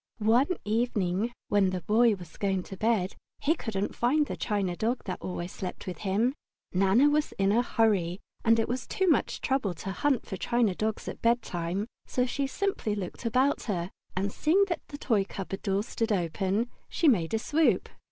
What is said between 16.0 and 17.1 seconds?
open, she